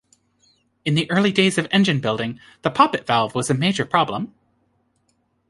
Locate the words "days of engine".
1.31-1.99